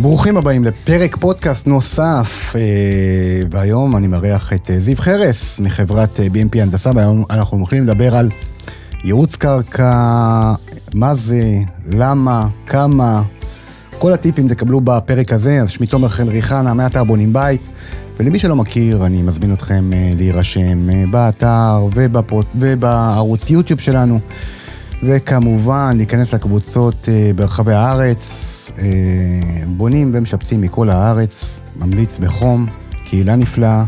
[0.00, 2.60] ברוכים הבאים לפרק פודקאסט נוסף, אה,
[3.50, 8.16] והיום אני מארח את אה, זיו חרס מחברת אה, BMP הנדסה, והיום אנחנו הולכים לדבר
[8.16, 8.30] על
[9.04, 10.52] ייעוץ קרקע,
[10.94, 11.42] מה זה,
[11.90, 13.22] למה, כמה,
[13.98, 17.68] כל הטיפים תקבלו בפרק הזה, אז שמי תומר חן ריחנה, מאתר בונים בית,
[18.18, 21.88] ולמי שלא מכיר, אני מזמין אתכם להירשם באתר
[22.54, 24.20] ובערוץ יוטיוב שלנו.
[25.02, 28.22] וכמובן להיכנס לקבוצות ברחבי הארץ,
[28.78, 28.84] אה,
[29.66, 32.66] בונים ומשפצים מכל הארץ, ממליץ בחום,
[33.04, 33.84] קהילה נפלאה.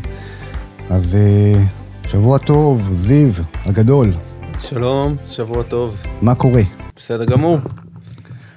[0.91, 1.63] אז אה,
[2.09, 3.31] שבוע טוב, זיו
[3.67, 4.13] הגדול.
[4.59, 5.97] שלום, שבוע טוב.
[6.23, 6.63] מה קורה?
[6.97, 7.59] בסדר גמור.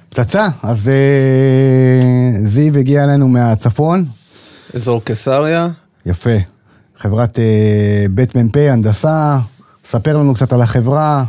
[0.08, 4.04] פצצה, אז אה, זיו הגיע אלינו מהצפון.
[4.74, 5.68] אזור קיסריה.
[6.06, 6.36] יפה.
[6.98, 7.38] חברת
[8.10, 9.38] בית מ"פ, הנדסה,
[9.90, 11.24] ספר לנו קצת על החברה.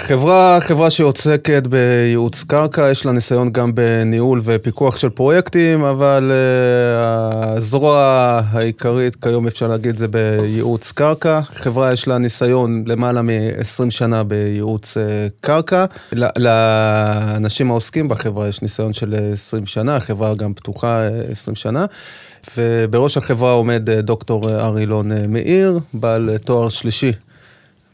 [0.00, 7.56] חברה, חברה שעוסקת בייעוץ קרקע, יש לה ניסיון גם בניהול ופיקוח של פרויקטים, אבל uh,
[7.56, 7.96] הזרוע
[8.50, 11.40] העיקרית כיום אפשר להגיד זה בייעוץ קרקע.
[11.42, 15.00] חברה יש לה ניסיון למעלה מ-20 שנה בייעוץ uh,
[15.40, 15.84] קרקע.
[16.36, 21.00] לאנשים העוסקים בחברה יש ניסיון של 20 שנה, החברה גם פתוחה
[21.32, 21.86] 20 שנה.
[22.56, 27.12] ובראש החברה עומד דוקטור ארילון מאיר, בעל תואר שלישי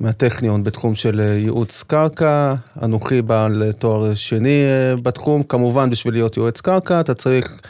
[0.00, 6.36] מהטכניון בתחום של אה, ייעוץ קרקע, אנוכי בעל תואר שני אה, בתחום, כמובן בשביל להיות
[6.36, 7.60] יועץ קרקע אתה צריך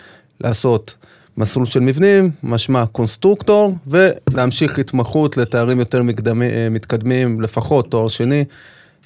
[0.41, 0.95] לעשות
[1.37, 8.45] מסלול של מבנים, משמע קונסטרוקטור, ולהמשיך התמחות לתארים יותר מקדמי, אה, מתקדמים, לפחות תואר שני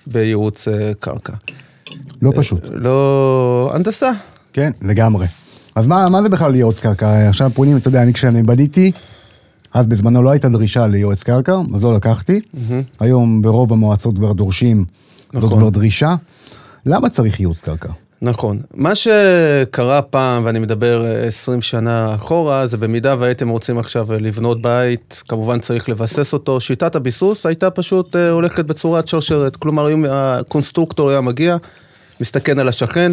[0.07, 0.69] בייעוץ
[1.01, 1.33] קרקע.
[2.23, 2.61] לא פשוט.
[2.73, 3.71] לא...
[3.75, 4.11] הנדסה.
[4.53, 5.27] כן, לגמרי.
[5.75, 7.29] אז מה, מה זה בכלל ייעוץ קרקע?
[7.29, 8.93] עכשיו פונים, אתה יודע, אני כשאני בניתי,
[9.75, 12.41] אז בזמנו לא הייתה דרישה ליועץ קרקע, אז לא לקחתי.
[12.41, 12.97] Mm-hmm.
[13.01, 14.85] היום ברוב המועצות כבר דורשים,
[15.29, 15.41] נכון.
[15.41, 16.15] זאת כבר דרישה.
[16.87, 17.89] למה צריך ייעוץ קרקע?
[18.23, 18.61] נכון.
[18.75, 25.23] מה שקרה פעם, ואני מדבר 20 שנה אחורה, זה במידה והייתם רוצים עכשיו לבנות בית,
[25.29, 26.61] כמובן צריך לבסס אותו.
[26.61, 29.57] שיטת הביסוס הייתה פשוט אה, הולכת בצורת שרשרת.
[29.57, 31.57] כלומר, היום הקונסטרוקטור היה מגיע,
[32.21, 33.13] מסתכל על השכן,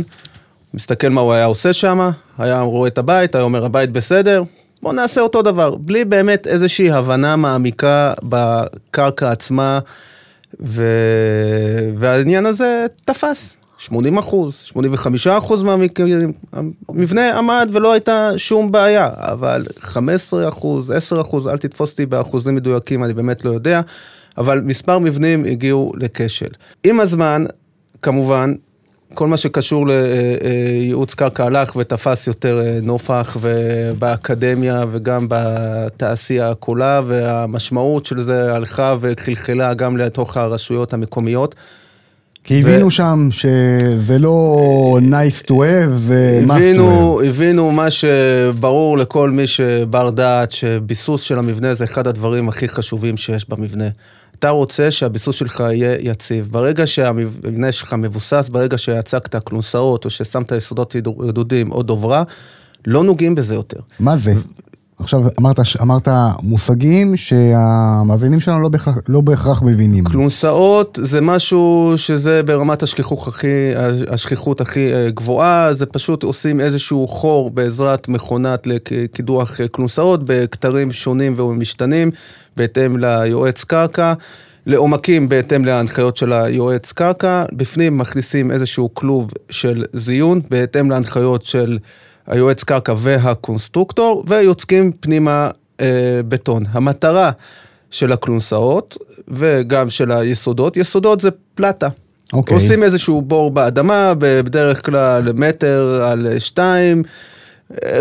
[0.74, 4.44] מסתכל מה הוא היה עושה שם, היה רואה את הבית, היה אומר הבית בסדר,
[4.82, 9.80] בוא נעשה אותו דבר, בלי באמת איזושהי הבנה מעמיקה בקרקע עצמה,
[10.62, 10.84] ו...
[11.98, 13.54] והעניין הזה תפס.
[13.78, 16.32] 80 אחוז, 85 אחוז מהמקרים,
[16.90, 22.56] המבנה עמד ולא הייתה שום בעיה, אבל 15 אחוז, 10 אחוז, אל תתפוס אותי באחוזים
[22.56, 23.82] מדויקים, אני באמת לא יודע,
[24.38, 26.50] אבל מספר מבנים הגיעו לכשל.
[26.84, 27.46] עם הזמן,
[28.02, 28.54] כמובן,
[29.18, 33.38] כל מה שקשור לייעוץ קרקע הלך ותפס יותר אה, נופח
[34.00, 41.56] באקדמיה וגם בתעשייה כולה, והמשמעות של זה הלכה וחלחלה גם לתוך הרשויות המקומיות.
[42.44, 42.92] כי הבינו ו...
[42.92, 47.26] שם שזה לא nice to have, זה must to have.
[47.26, 53.18] הבינו מה שברור לכל מי שבר דעת, שביסוס של המבנה זה אחד הדברים הכי חשובים
[53.18, 53.88] שיש במבנה.
[54.40, 56.48] אתה רוצה שהביסוס שלך יהיה יציב.
[56.52, 62.24] ברגע שהמבנה שלך מבוסס, ברגע שיצקת כלונסאות, או ששמת יסודות רדודים או דוברה,
[62.88, 63.80] לא נוגעים בזה יותר.
[64.00, 64.34] מה זה?
[65.00, 66.08] עכשיו אמרת, אמרת
[66.44, 70.04] מושגים שהמאזינים שלנו לא בהכרח, לא בהכרח מבינים.
[70.04, 73.74] כלונסאות זה משהו שזה ברמת השכיחות הכי,
[74.10, 80.92] השכיחות הכי אה, גבוהה, זה פשוט עושים איזשהו חור בעזרת מכונת לקידוח אה, כלונסאות בכתרים
[80.92, 82.12] שונים ומשתנים,
[82.58, 84.14] בהתאם ליועץ קרקע.
[84.68, 91.78] לעומקים בהתאם להנחיות של היועץ קרקע, בפנים מכניסים איזשהו כלוב של זיון בהתאם להנחיות של
[92.28, 95.50] היועץ קרקע והקונסטרוקטור, ויוצקים פנימה
[95.82, 96.64] אה, בטון.
[96.72, 97.32] המטרה
[97.92, 101.88] של הכלונסאות וגם של היסודות, יסודות זה פלטה.
[102.34, 102.56] אוקיי.
[102.56, 107.04] עושים איזשהו בור באדמה, בדרך כלל מטר על שתיים.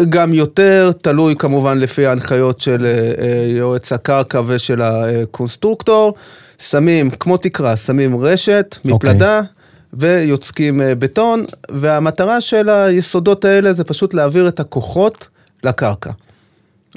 [0.09, 2.91] גם יותר, תלוי כמובן לפי ההנחיות של אה,
[3.25, 6.14] אה, יועץ הקרקע ושל הקונסטרוקטור.
[6.58, 9.56] שמים, כמו תקרה, שמים רשת מפלדה, okay.
[9.93, 15.29] ויוצקים אה, בטון, והמטרה של היסודות האלה זה פשוט להעביר את הכוחות
[15.65, 16.11] לקרקע.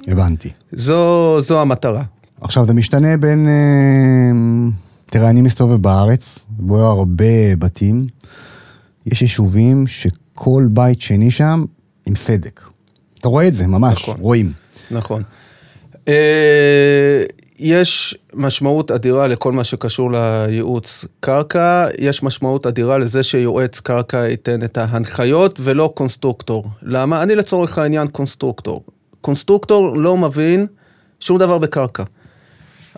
[0.08, 0.50] הבנתי.
[0.72, 2.04] זו, זו המטרה.
[2.42, 3.48] עכשיו, זה משתנה בין...
[3.48, 4.72] אה,
[5.06, 8.06] תראה, אני מסתובב בארץ, רואה הרבה בתים.
[9.06, 11.66] יש יישובים שכל בית שני שם
[12.06, 12.62] עם סדק.
[13.20, 14.52] אתה רואה את זה, ממש, נכון, רואים.
[14.92, 15.24] נכון.
[17.60, 24.64] יש משמעות אדירה לכל מה שקשור לייעוץ קרקע, יש משמעות אדירה לזה שיועץ קרקע ייתן
[24.64, 26.66] את ההנחיות ולא קונסטרוקטור.
[26.82, 27.24] למה?
[27.24, 28.84] אני לצורך העניין קונסטרוקטור.
[29.22, 30.68] קונסטרוקטור לא מבין
[31.20, 32.04] שום דבר בקרקע.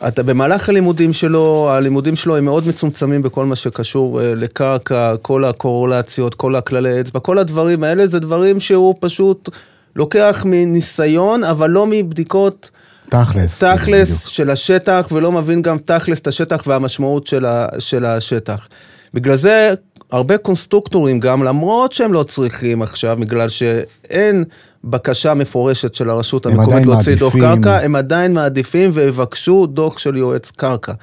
[0.07, 5.45] אתה במהלך הלימודים שלו, הלימודים שלו הם מאוד מצומצמים בכל מה שקשור אה, לקרקע, כל
[5.45, 9.49] הקורלציות, כל הכללי אצבע, כל הדברים האלה זה דברים שהוא פשוט
[9.95, 12.69] לוקח מניסיון, אבל לא מבדיקות
[13.11, 13.63] תכלס.
[13.63, 14.21] תכלס בדיוק.
[14.27, 18.67] של השטח, ולא מבין גם תכלס את השטח והמשמעות של, ה, של השטח.
[19.13, 19.73] בגלל זה
[20.11, 24.43] הרבה קונסטרוקטורים גם, למרות שהם לא צריכים עכשיו, בגלל שאין
[24.83, 27.35] בקשה מפורשת של הרשות המקומית להוציא דוח.
[27.35, 30.93] קרקע, הם עדיין מעדיפים ויבקשו דוח של יועץ קרקע.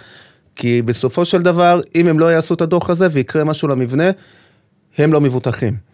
[0.56, 4.10] כי בסופו של דבר, אם הם לא יעשו את הדוח הזה ויקרה משהו למבנה,
[4.98, 5.87] הם לא מבוטחים.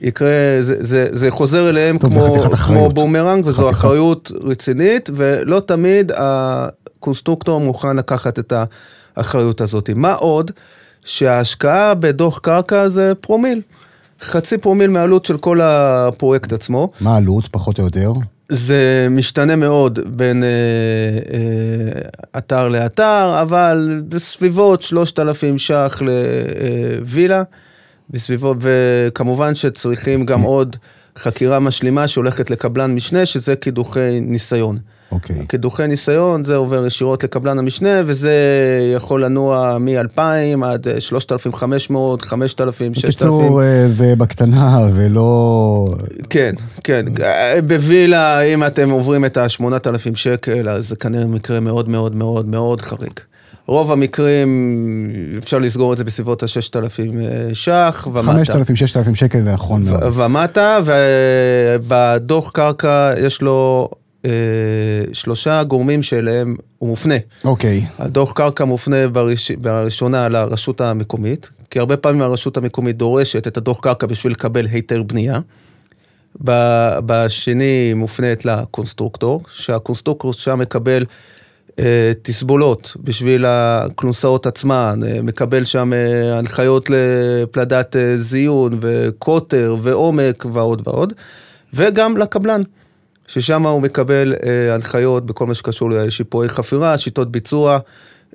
[0.00, 0.28] יקרה,
[0.60, 2.48] זה, זה, זה חוזר אליהם טוב, כמו.
[2.66, 3.70] כמו בומרנג, וזו חתיכת.
[3.70, 8.52] אחריות רצינית, ולא תמיד הקונסטרוקטור מוכן לקחת את
[9.16, 9.90] האחריות הזאת.
[9.94, 10.50] מה עוד?
[11.04, 13.60] שההשקעה בדוח קרקע זה פרומיל.
[14.20, 16.88] חצי פרומיל מהעלות של כל הפרויקט עצמו.
[17.00, 18.12] מה העלות, פחות או יותר?
[18.48, 20.48] זה משתנה מאוד בין אה,
[21.34, 22.08] אה,
[22.38, 27.42] אתר לאתר, אבל בסביבות 3,000 ש"ח לווילה,
[28.10, 30.76] בסביבות, וכמובן שצריכים גם עוד
[31.18, 34.78] חקירה משלימה שהולכת לקבלן משנה, שזה קידוחי ניסיון.
[35.12, 35.46] אוקיי.
[35.46, 38.32] קידוחי ניסיון, זה עובר ישירות לקבלן המשנה, וזה
[38.94, 43.10] יכול לנוע מ-2,000 עד אה, 3,500, 5,000, 6,000.
[43.10, 45.86] בקיצור, אה, זה בקטנה ולא...
[46.30, 46.52] כן,
[46.84, 47.04] כן.
[47.66, 52.80] בווילה, אם אתם עוברים את ה-8,000 שקל, אז זה כנראה מקרה מאוד מאוד מאוד מאוד
[52.80, 53.20] חריג.
[53.66, 58.32] רוב המקרים, אפשר לסגור את זה בסביבות ה-6,000 ש"ח ומטה.
[58.32, 60.02] 5,000, 6,000 שקל זה נכון מאוד.
[60.14, 63.90] ומטה, ובדוח קרקע יש לו
[64.24, 64.30] אה,
[65.12, 67.14] שלושה גורמים שאליהם הוא מופנה.
[67.44, 67.84] אוקיי.
[67.98, 73.80] הדוח קרקע מופנה בראש, בראשונה לרשות המקומית, כי הרבה פעמים הרשות המקומית דורשת את הדוח
[73.80, 75.40] קרקע בשביל לקבל היתר בנייה.
[77.06, 81.35] בשני מופנית לקונסטרוקטור, שהקונסטרוקטור שם מקבל אה,
[82.22, 90.82] תסבולות בשביל הכלונסאות עצמן, אה, מקבל שם אה, הנחיות לפלדת אה, זיון וקוטר ועומק ועוד
[90.88, 91.12] ועוד,
[91.74, 92.62] וגם לקבלן.
[93.28, 97.78] ששם הוא מקבל אה, הנחיות בכל מה שקשור לשיפועי חפירה, שיטות ביצוע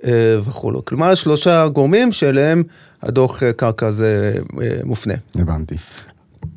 [0.06, 0.86] אה, וכולו.
[0.86, 2.64] כלומר, שלושה גורמים שאליהם
[3.04, 5.14] הדוח אה, קרקע הזה אה, מופנה.
[5.36, 5.76] הבנתי.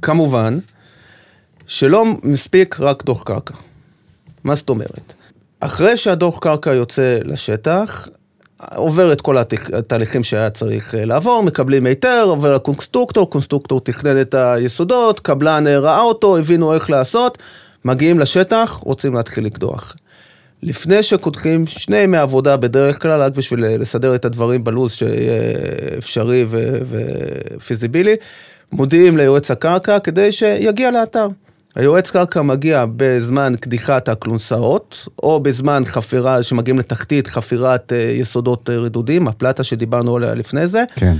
[0.02, 0.58] כמובן,
[1.66, 3.54] שלא מספיק רק דוח קרקע.
[4.44, 5.13] מה זאת אומרת?
[5.66, 8.08] אחרי שהדוח קרקע יוצא לשטח,
[8.74, 9.36] עובר את כל
[9.72, 15.78] התהליכים שהיה צריך אה, לעבור, מקבלים היתר, עובר לקונסטרוקטור, קונסטרוקטור תכנן את היסודות, קבלן אה,
[15.78, 17.38] ראה אותו, הבינו איך לעשות,
[17.84, 19.96] מגיעים לשטח, רוצים להתחיל לקדוח.
[20.62, 25.42] לפני שקודחים שני ימי עבודה בדרך כלל, רק בשביל אה, לסדר את הדברים בלו"ז שיהיה
[25.98, 26.46] אפשרי
[26.90, 28.16] ופיזיבילי,
[28.72, 31.26] מודיעים ליועץ הקרקע כדי שיגיע לאתר.
[31.74, 38.78] היועץ קרקע מגיע בזמן קדיחת הכלונסאות, או בזמן חפירה, שמגיעים לתחתית חפירת אה, יסודות אה,
[38.78, 41.16] רדודים, הפלטה שדיברנו עליה לפני זה, כן.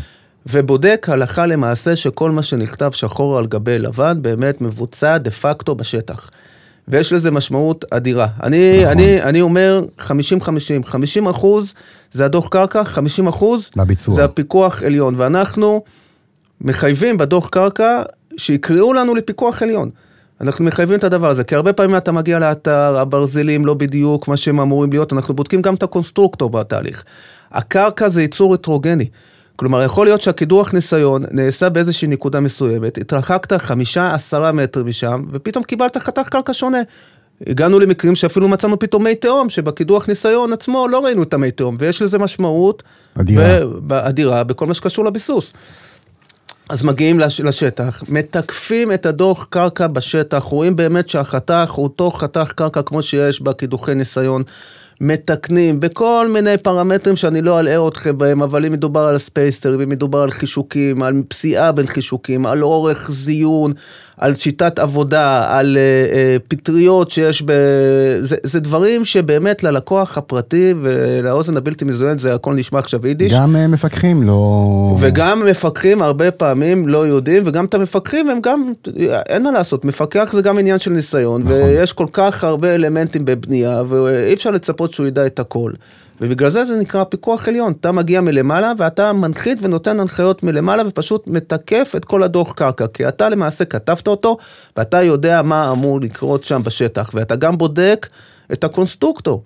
[0.47, 6.31] ובודק הלכה למעשה שכל מה שנכתב שחור על גבי לבן באמת מבוצע דה פקטו בשטח.
[6.89, 8.27] ויש לזה משמעות אדירה.
[8.43, 8.93] אני, נכון.
[8.93, 10.05] אני, אני אומר 50-50,
[10.85, 11.75] 50 אחוז
[12.13, 14.15] זה הדוח קרקע, 50 אחוז לביצוע.
[14.15, 15.83] זה הפיקוח עליון, ואנחנו
[16.61, 18.03] מחייבים בדוח קרקע
[18.37, 19.91] שיקראו לנו לפיקוח עליון.
[20.41, 24.37] אנחנו מחייבים את הדבר הזה, כי הרבה פעמים אתה מגיע לאתר, הברזלים לא בדיוק מה
[24.37, 27.05] שהם אמורים להיות, אנחנו בודקים גם את הקונסטרוקטור בתהליך.
[27.53, 29.09] הקרקע זה יצור הטרוגני.
[29.57, 35.65] כלומר, יכול להיות שהקידוח ניסיון נעשה באיזושהי נקודה מסוימת, התרחקת חמישה, עשרה מטר משם, ופתאום
[35.65, 36.79] קיבלת חתך קרקע שונה.
[37.47, 41.77] הגענו למקרים שאפילו מצאנו פתאום מי תהום, שבקידוח ניסיון עצמו לא ראינו את המי תהום,
[41.79, 42.83] ויש לזה משמעות
[43.21, 43.59] אדירה.
[43.87, 45.53] ב- אדירה בכל מה שקשור לביסוס.
[46.71, 52.53] אז מגיעים לש, לשטח, מתקפים את הדוח קרקע בשטח, רואים באמת שהחתך הוא אותו חתך
[52.57, 54.43] קרקע כמו שיש בקידוחי ניסיון,
[55.01, 59.89] מתקנים בכל מיני פרמטרים שאני לא אלאה אתכם בהם, אבל אם מדובר על ספייסר, אם
[59.89, 63.73] מדובר על חישוקים, על פסיעה בין חישוקים, על אורך זיון,
[64.19, 67.53] על שיטת עבודה, על uh, uh, פטריות שיש ב...
[68.21, 73.35] זה, זה דברים שבאמת ללקוח הפרטי ולאוזן הבלתי מזוינת זה הכל נשמע עכשיו יידיש.
[73.35, 74.97] גם אה, מפקחים לא...
[75.01, 78.73] וגם מפקחים הרבה פעמים לא יודעים, וגם את המפקחים הם גם,
[79.29, 81.55] אין מה לעשות, מפקח זה גם עניין של ניסיון, נכון.
[81.55, 85.73] ויש כל כך הרבה אלמנטים בבנייה, ואי אפשר לצפות שהוא ידע את הכל.
[86.21, 91.29] ובגלל זה זה נקרא פיקוח עליון, אתה מגיע מלמעלה ואתה מנחית ונותן הנחיות מלמעלה ופשוט
[91.29, 94.37] מתקף את כל הדוח קרקע, כי אתה למעשה כתבת אותו
[94.77, 98.09] ואתה יודע מה אמור לקרות שם בשטח, ואתה גם בודק
[98.53, 99.43] את הקונסטרוקטור.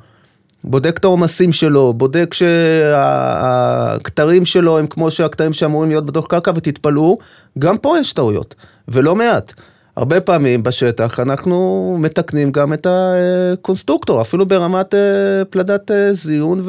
[0.65, 7.19] בודק את העומסים שלו, בודק שהכתרים שלו הם כמו שהכתרים שאמורים להיות בדוח קרקע, ותתפלאו,
[7.59, 8.55] גם פה יש טעויות,
[8.89, 9.53] ולא מעט.
[9.99, 16.63] הרבה פעמים בשטח אנחנו מתקנים גם את הקונסטרוקטור, אפילו ברמת אה, פלדת אה, זיון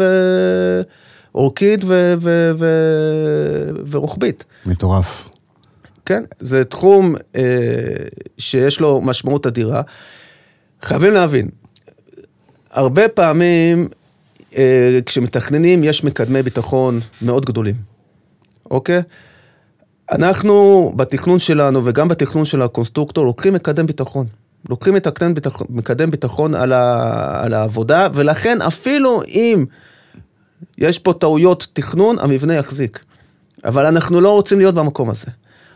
[1.34, 4.44] אורכית ו- ו- ו- ורוחבית.
[4.66, 5.30] מטורף.
[6.06, 7.42] כן, זה תחום אה,
[8.38, 9.82] שיש לו משמעות אדירה.
[10.82, 11.50] חייבים להבין,
[12.72, 13.88] הרבה פעמים
[14.58, 17.76] אה, כשמתכננים יש מקדמי ביטחון מאוד גדולים,
[18.72, 19.02] אוקיי?
[20.12, 24.26] אנחנו בתכנון שלנו וגם בתכנון של הקונסטרוקטור לוקחים מקדם ביטחון.
[24.70, 29.66] לוקחים את מקדם ביטחון, מקדם ביטחון על, ה, על העבודה, ולכן אפילו אם
[30.78, 33.00] יש פה טעויות תכנון, המבנה יחזיק.
[33.66, 35.28] אבל אנחנו לא רוצים להיות במקום הזה.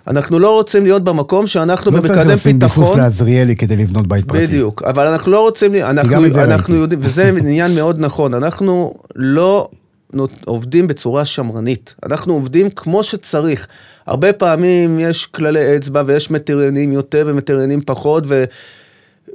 [0.07, 2.83] אנחנו לא רוצים להיות במקום שאנחנו לא צריך לשים במקדם ביטחון.
[2.83, 4.47] ביסוס לעזריאלי כדי לבנות בית פרטי.
[4.47, 6.75] בדיוק, אבל אנחנו לא רוצים, אנחנו, אנחנו.
[6.75, 9.69] יודעים, וזה עניין מאוד נכון, אנחנו לא
[10.45, 13.67] עובדים בצורה שמרנית, אנחנו עובדים כמו שצריך.
[14.05, 18.43] הרבה פעמים יש כללי אצבע ויש מחמירים יותר ומחמירים פחות, ו...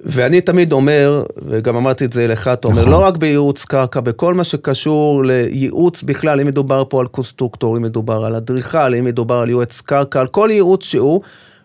[0.05, 2.93] ואני תמיד אומר, וגם אמרתי את זה לך, תומר, נכון.
[2.93, 7.83] לא רק בייעוץ קרקע, בכל מה שקשור לייעוץ בכלל, אם מדובר פה על קונסטרוקטור, אם
[7.83, 11.21] מדובר על אדריכל, אם מדובר על יועץ קרקע, על כל ייעוץ שהוא,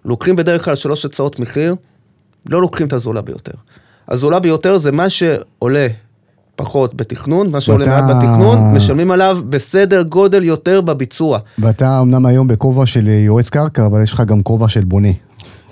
[0.06, 1.76] לוקחים בדרך כלל שלוש הצעות מחיר,
[2.50, 3.52] לא לוקחים את הזולה ביותר.
[4.10, 5.88] הזולה ביותר זה מה שעולה
[6.64, 11.40] פחות בתכנון, מה שעולה ואתה- מעט בתכנון, משלמים עליו בסדר גודל יותר בביצוע.
[11.60, 15.10] ואתה אמנם היום בכובע של יועץ קרקע, אבל יש לך גם כובע של בונה.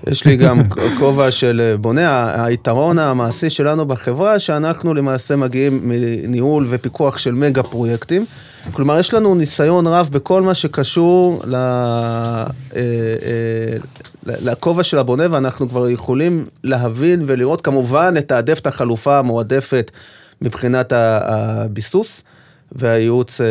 [0.07, 0.59] יש לי גם
[0.99, 2.09] כובע של אה, בונה,
[2.45, 8.25] היתרון המעשי שלנו בחברה, שאנחנו למעשה מגיעים מניהול ופיקוח של מגה פרויקטים.
[8.71, 12.43] כלומר, יש לנו ניסיון רב בכל מה שקשור ל- אה,
[12.75, 12.81] אה,
[14.25, 19.91] ל- לכובע של הבונה, ואנחנו כבר יכולים להבין ולראות, כמובן, לתעדף את החלופה המועדפת
[20.41, 22.23] מבחינת הביסוס.
[22.75, 23.47] והייעוץ אה,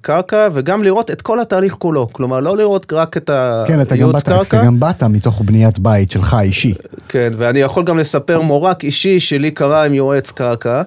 [0.00, 2.08] קרקע, וגם לראות את כל התהליך כולו.
[2.12, 3.30] כלומר, לא לראות רק את
[3.66, 4.56] כן, אתה גם הייעוץ באת, קרקע.
[4.56, 6.74] אתה גם באת מתוך בניית בית שלך אישי.
[7.08, 10.82] כן, ואני יכול גם לספר מורק אישי שלי קרה עם יועץ קרקע.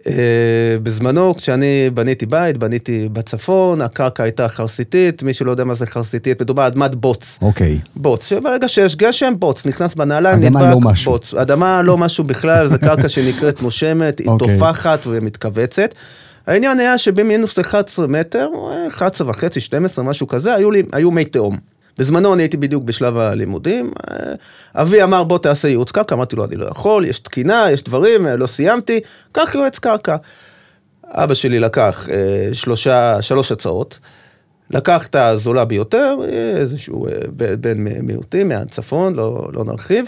[0.00, 0.10] Uh,
[0.82, 6.42] בזמנו, כשאני בניתי בית, בניתי בצפון, הקרקע הייתה חרסיתית, מי שלא יודע מה זה חרסיתית,
[6.42, 7.38] מדובר על אדמת בוץ.
[7.42, 7.78] אוקיי.
[7.96, 11.12] בוץ, שברגע שיש גשם, בוץ, נכנס בנעליים, אדמה נדבק, לא משהו.
[11.12, 11.34] בוץ.
[11.34, 14.58] אדמה לא משהו בכלל, זו קרקע שנקראת נושמת, היא אוקיי.
[14.58, 15.94] טופחת ומתכווצת.
[16.46, 21.24] העניין היה שבמינוס 11 מטר, או 11 וחצי, 12, משהו כזה, היו, לי, היו מי
[21.24, 21.56] תהום.
[21.98, 23.90] בזמנו אני הייתי בדיוק בשלב הלימודים.
[24.10, 24.32] אה,
[24.74, 28.26] אבי אמר בוא תעשה ייעוץ קרקע, אמרתי לו אני לא יכול, יש תקינה, יש דברים,
[28.26, 29.00] אה, לא סיימתי,
[29.32, 30.16] קח יועץ קרקע.
[31.04, 33.98] אבא שלי לקח אה, שלושה, שלוש הצעות,
[34.70, 36.16] לקח את הזולה ביותר,
[36.56, 37.06] איזשהו
[37.60, 40.06] בן מיעוטים מהצפון, לא, לא נרחיב,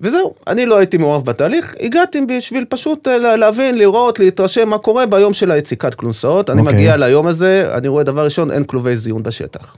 [0.00, 5.06] וזהו, אני לא הייתי מעורב בתהליך, הגעתי בשביל פשוט לה- להבין, לראות, להתרשם מה קורה
[5.06, 6.50] ביום של היציקת כלונסאות.
[6.50, 6.74] אני אוקיי.
[6.74, 9.76] מגיע ליום הזה, אני רואה דבר ראשון, אין כלובי זיון בשטח.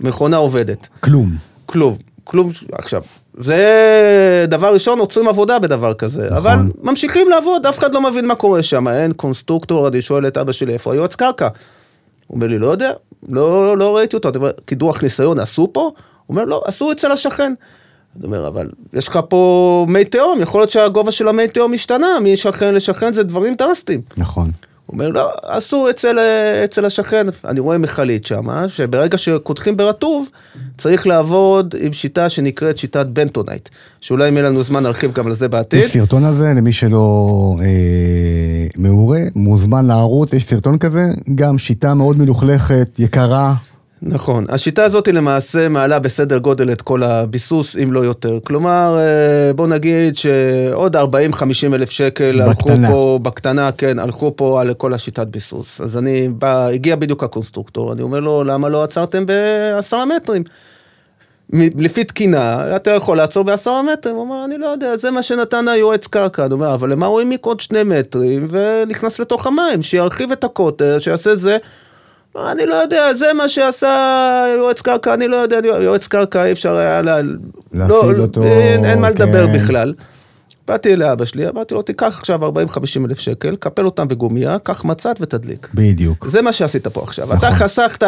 [0.00, 0.88] מכונה עובדת.
[1.00, 1.30] כלום.
[1.66, 3.02] כלום, כלום, עכשיו,
[3.34, 6.36] זה דבר ראשון, עוצרים עבודה בדבר כזה, נכון.
[6.36, 10.36] אבל ממשיכים לעבוד, אף אחד לא מבין מה קורה שם, אין קונסטרוקטור, אני שואל את
[10.36, 11.48] אבא שלי איפה היועץ קרקע.
[12.26, 12.92] הוא אומר לי, לא יודע,
[13.28, 14.30] לא, לא ראיתי אותו,
[14.64, 15.80] קידוח ניסיון עשו פה?
[15.80, 15.92] הוא
[16.28, 17.54] אומר, לא, עשו אצל השכן.
[18.16, 22.06] אני אומר, אבל יש לך פה מי תהום, יכול להיות שהגובה של המי תהום השתנה,
[22.22, 24.00] משכן לשכן זה דברים דרסטיים.
[24.16, 24.50] נכון.
[24.88, 26.18] אומר, לא, עשו אצל,
[26.64, 30.28] אצל השכן, אני רואה מכלית שם, שברגע שקודחים ברטוב,
[30.78, 33.68] צריך לעבוד עם שיטה שנקראת שיטת בנטונייט,
[34.00, 35.80] שאולי אם יהיה לנו זמן נרחיב גם על זה בעתיד.
[35.80, 41.02] יש סרטון על זה, למי שלא אה, מעורה, מוזמן לערוץ, יש סרטון כזה,
[41.34, 43.54] גם שיטה מאוד מלוכלכת, יקרה.
[44.02, 48.38] נכון, השיטה הזאת למעשה מעלה בסדר גודל את כל הביסוס, אם לא יותר.
[48.46, 51.00] כלומר, אה, בוא נגיד שעוד 40-50
[51.74, 52.70] אלף שקל הלכו.
[52.88, 55.80] פה, בקטנה, כן, הלכו פה על כל השיטת ביסוס.
[55.80, 60.42] אז אני בא, הגיע בדיוק הקונסטרוקטור, אני אומר לו, למה לא עצרתם בעשרה מטרים?
[61.52, 65.68] לפי תקינה, אתה יכול לעצור בעשרה מטרים, הוא אומר, אני לא יודע, זה מה שנתן
[65.68, 66.44] היועץ קרקע.
[66.44, 70.98] אני אומר, אבל למה הוא העמיק עוד שני מטרים ונכנס לתוך המים, שירחיב את הקוטר,
[70.98, 71.56] שיעשה זה.
[72.52, 76.76] אני לא יודע, זה מה שעשה יועץ קרקע, אני לא יודע, יועץ קרקע אי אפשר
[76.76, 77.20] היה ל...
[77.72, 79.52] להשיג לא, אותו, אין, אין מה לדבר כן.
[79.52, 79.94] בכלל.
[80.68, 82.50] באתי לאבא שלי, אמרתי לו, תיקח עכשיו 40-50
[83.04, 85.68] אלף שקל, קפל אותם בגומייה, קח מצת ותדליק.
[85.74, 86.28] בדיוק.
[86.28, 87.26] זה מה שעשית פה עכשיו.
[87.26, 87.38] נכון.
[87.38, 88.06] אתה חסכת 400-500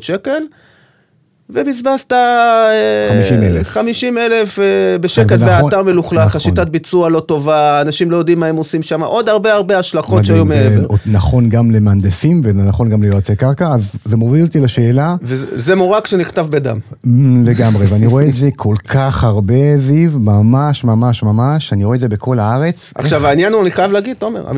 [0.00, 0.42] שקל,
[1.50, 3.68] ובזבזת אה, 50,000.
[3.68, 4.64] 50 אלף אה,
[5.00, 6.36] בשקט, זה נכון, והאתר מלוכלך, נכון.
[6.36, 10.22] השיטת ביצוע לא טובה, אנשים לא יודעים מה הם עושים שם, עוד הרבה הרבה השלכות
[10.22, 10.94] מדהים, שהיו זה מעבר.
[11.06, 16.06] נכון גם למהנדסים וזה נכון גם ליועצי קרקע, אז זה מוביל אותי לשאלה, וזה מורק
[16.06, 16.78] שנכתב בדם.
[17.44, 22.00] לגמרי, ואני רואה את זה כל כך הרבה, זיו, ממש ממש ממש, אני רואה את
[22.00, 22.92] זה בכל הארץ.
[22.94, 24.48] עכשיו העניין הוא, אני חייב להגיד, תומר,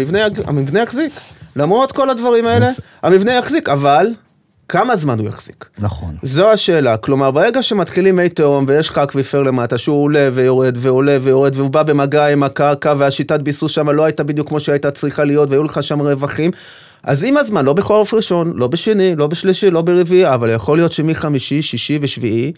[0.46, 1.12] המבנה יחזיק.
[1.56, 2.70] למרות כל הדברים האלה,
[3.02, 4.06] המבנה יחזיק, אבל
[4.68, 5.66] כמה זמן הוא יחזיק?
[5.78, 6.14] נכון.
[6.22, 11.18] זו השאלה, כלומר ברגע שמתחילים מי תהום ויש לך אקוויפר למטה שהוא עולה ויורד ועולה
[11.22, 15.24] ויורד והוא בא במגע עם הקרקע והשיטת ביסוס שם לא הייתה בדיוק כמו שהייתה צריכה
[15.24, 16.50] להיות והיו לך שם רווחים,
[17.02, 20.92] אז עם הזמן, לא בחורף ראשון, לא בשני, לא בשלישי, לא ברביעי, אבל יכול להיות
[20.92, 22.52] שמחמישי, שישי ושביעי,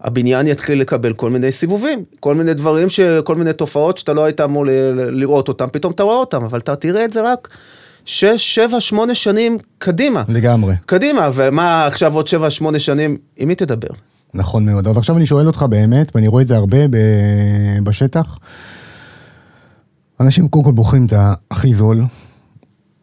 [0.00, 3.00] הבניין יתחיל לקבל כל מיני סיבובים, כל מיני דברים, ש...
[3.00, 4.70] כל מיני תופעות שאתה לא היית אמור ל-
[5.10, 7.48] לראות אותם, פתאום אתה רואה אותם, אבל אתה תראה את זה רק
[8.04, 10.22] שש, שבע, שמונה שנים קדימה.
[10.28, 10.74] לגמרי.
[10.86, 13.88] קדימה, ומה עכשיו עוד שבע, שמונה שנים, עם מי תדבר?
[14.34, 14.88] נכון מאוד.
[14.88, 18.38] אז עכשיו אני שואל אותך באמת, ואני רואה את זה הרבה ב- בשטח.
[20.20, 21.12] אנשים קודם כל בוחרים את
[21.50, 22.04] הכי זול,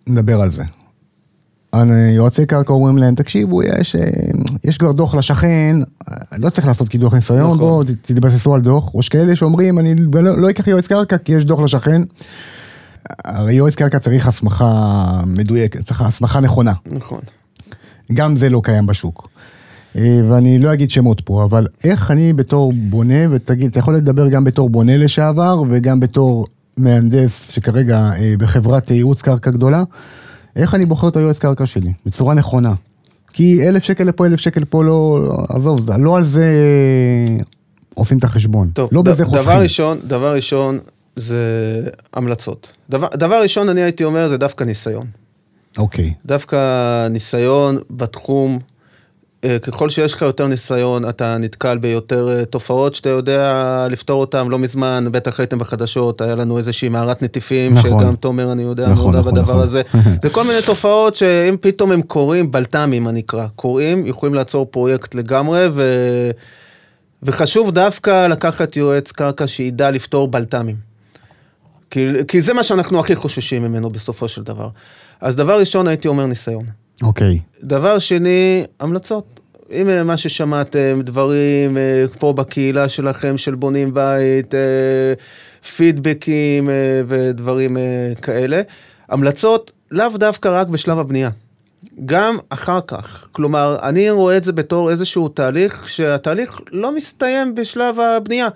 [0.07, 0.63] נדבר על זה.
[2.15, 4.01] יועצי קרקע אומרים להם, תקשיבו, יש, אה,
[4.63, 5.75] יש כבר דוח לשכן,
[6.11, 7.57] אה, לא צריך לעשות קידוח ניסיון, נכון.
[7.57, 8.93] בואו תתבססו על דוח.
[8.93, 12.01] או יש כאלה שאומרים, אני לא, לא אקח יועץ קרקע כי יש דוח לשכן.
[13.25, 16.73] הרי יועץ קרקע צריך הסמכה מדויקת, צריך הסמכה נכונה.
[16.85, 17.19] נכון.
[18.13, 19.29] גם זה לא קיים בשוק.
[19.97, 24.27] אה, ואני לא אגיד שמות פה, אבל איך אני בתור בונה, ותגיד, אתה יכול לדבר
[24.27, 26.45] גם בתור בונה לשעבר וגם בתור
[26.77, 29.83] מהנדס שכרגע אה, בחברת ייעוץ קרקע גדולה,
[30.55, 32.73] איך אני בוחר את היועץ קרקע שלי בצורה נכונה.
[33.33, 36.45] כי אלף שקל לפה, אלף שקל פה, לא, לא- עזוב, לא על זה
[37.93, 38.69] עושים את החשבון.
[38.73, 39.57] טוב, לא בזה דבר חוסכים.
[39.57, 40.79] ראשון, דבר ראשון
[41.21, 41.45] זה
[42.13, 42.71] המלצות.
[42.89, 45.07] דבר, דבר ראשון, אני הייתי אומר, זה דווקא ניסיון.
[45.77, 48.59] אוקיי, דווקא ניסיון בתחום,
[49.43, 54.47] אה, ככל שיש לך יותר ניסיון, אתה נתקל ביותר אה, תופעות שאתה יודע לפתור אותן.
[54.47, 58.01] לא מזמן, בטח ראיתם בחדשות, היה לנו איזושהי מערת נטיפים, נכון.
[58.03, 59.63] שגם תומר, אני יודע, נכון, מעורב נכון, בדבר נכון.
[59.63, 59.81] הזה.
[60.23, 65.15] זה כל מיני תופעות שאם פתאום הם קורים, בלת"מים, אני אקרא, קורים, יכולים לעצור פרויקט
[65.15, 65.81] לגמרי, ו...
[67.23, 70.90] וחשוב דווקא לקחת יועץ קרקע שידע לפתור בלת"מים.
[71.91, 74.69] כי, כי זה מה שאנחנו הכי חוששים ממנו בסופו של דבר.
[75.21, 76.65] אז דבר ראשון הייתי אומר ניסיון.
[77.03, 77.39] אוקיי.
[77.63, 79.39] דבר שני, המלצות.
[79.71, 85.13] אם אה, מה ששמעתם, דברים אה, פה בקהילה שלכם של בונים בית, אה,
[85.75, 86.69] פידבקים
[87.07, 87.77] ודברים
[88.21, 88.61] כאלה,
[89.09, 91.29] המלצות לאו דווקא רק בשלב הבנייה.
[92.05, 93.27] גם אחר כך.
[93.31, 98.47] כלומר, אני רואה את זה בתור איזשהו תהליך, שהתהליך לא מסתיים בשלב הבנייה.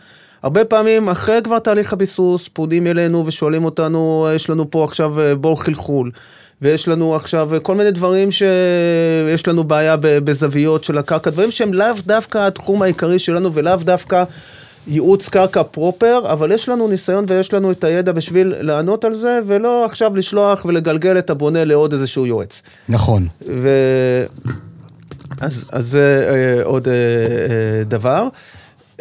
[0.45, 5.35] הרבה פעמים אחרי כבר תהליך הביסוס, פונים אלינו ושואלים אותנו, יש לנו פה עכשיו אה,
[5.35, 6.11] בור חלחול,
[6.62, 11.73] ויש לנו עכשיו אה, כל מיני דברים שיש לנו בעיה בזוויות של הקרקע, דברים שהם
[11.73, 14.23] לאו דווקא התחום העיקרי שלנו ולאו דווקא
[14.88, 19.39] ייעוץ קרקע פרופר, אבל יש לנו ניסיון ויש לנו את הידע בשביל לענות על זה,
[19.45, 22.62] ולא עכשיו לשלוח ולגלגל את הבונה לעוד איזשהו יועץ.
[22.89, 23.27] נכון.
[23.47, 23.69] ו...
[25.41, 28.27] אז, אז זה אה, עוד אה, אה, דבר.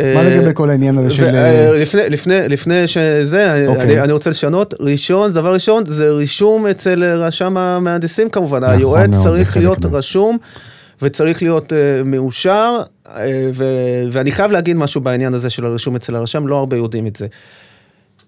[0.01, 1.23] מה אה, לגבי כל העניין הזה של...
[1.25, 3.83] ו- אה, לפני, לפני, לפני שזה, אוקיי.
[3.83, 9.11] אני, אני רוצה לשנות, ראשון, דבר ראשון, זה רישום אצל רשם המהנדסים כמובן, נכון היועץ
[9.15, 10.39] זה צריך להיות מה- רשום
[11.03, 12.77] וצריך להיות uh, מאושר,
[13.07, 13.09] uh,
[13.55, 13.65] ו-
[14.13, 17.27] ואני חייב להגיד משהו בעניין הזה של הרישום אצל הרשם, לא הרבה יודעים את זה.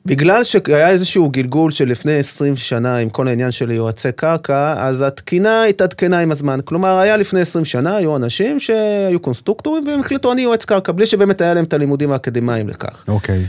[0.07, 5.03] בגלל שהיה איזשהו גלגול של לפני 20 שנה עם כל העניין של יועצי קרקע, אז
[5.03, 6.61] התקינה התעדכנה עם הזמן.
[6.65, 11.07] כלומר, היה לפני 20 שנה, היו אנשים שהיו קונסטרוקטורים והם החליטו אני יועץ קרקע, בלי
[11.07, 13.05] שבאמת היה להם את הלימודים האקדמיים לכך.
[13.09, 13.47] אוקיי.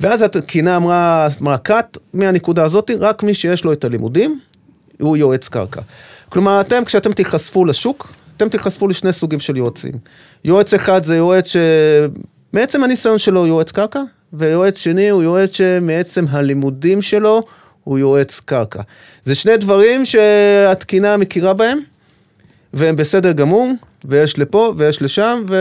[0.00, 4.40] ואז התקינה אמרה, אמרה קאט, מהנקודה הזאת, רק מי שיש לו את הלימודים,
[5.00, 5.80] הוא יועץ קרקע.
[6.28, 9.92] כלומר, אתם, כשאתם תיחשפו לשוק, אתם תיחשפו לשני סוגים של יועצים.
[10.44, 11.52] יועץ אחד זה יועץ
[12.52, 14.00] שמעצם הניסיון שלו הוא יועץ קרקע,
[14.32, 17.42] ויועץ שני הוא יועץ שמעצם הלימודים שלו
[17.84, 18.82] הוא יועץ קרקע.
[19.24, 21.78] זה שני דברים שהתקינה מכירה בהם,
[22.74, 23.70] והם בסדר גמור,
[24.04, 25.56] ויש לפה ויש לשם, ו...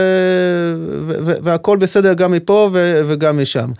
[1.08, 1.14] ו...
[1.26, 1.32] ו...
[1.44, 3.02] והכל בסדר גם מפה ו...
[3.08, 3.72] וגם משם.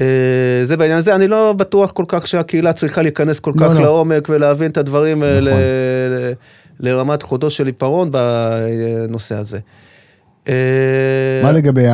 [0.00, 3.74] אה, זה בעניין הזה, אני לא בטוח כל כך שהקהילה צריכה להיכנס כל לא, כך
[3.76, 3.82] לא.
[3.82, 5.48] לעומק ולהבין את הדברים אה, ל...
[5.48, 5.60] נכון.
[5.60, 6.32] ל...
[6.80, 9.58] לרמת חודו של עיפרון בנושא הזה.
[10.48, 11.86] אה, מה לגבי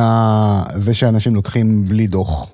[0.75, 2.51] זה שאנשים לוקחים בלי דוח?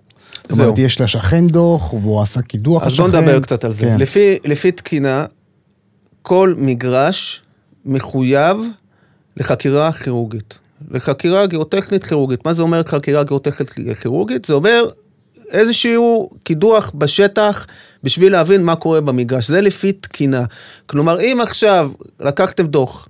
[0.50, 0.60] זאת.
[0.60, 3.12] אומרת, יש לשכן דוח, והוא עשה קידוח אז לשכן.
[3.12, 3.84] בוא נדבר קצת על זה.
[3.84, 3.98] כן.
[4.46, 5.26] לפי תקינה,
[6.22, 7.42] כל מגרש
[7.86, 8.58] מחויב
[9.38, 10.60] לחקירה כירורגית.
[10.92, 12.46] לחקירה גיאוטכנית כירורגית.
[12.46, 13.70] מה זה אומר חקירה גיאוטכנית
[14.02, 14.46] כירורגית?
[14.46, 14.84] זה אומר
[15.52, 17.68] איזשהו קידוח בשטח
[18.04, 19.48] בשביל להבין מה קורה במגרש.
[19.48, 20.44] זה לפי תקינה.
[20.86, 23.08] כלומר, אם עכשיו לקחתם דוח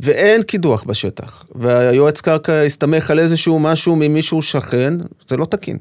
[0.00, 4.94] ואין קידוח בשטח, והיועץ קרקע הסתמך על איזשהו משהו ממישהו שכן,
[5.28, 5.78] זה לא תקין.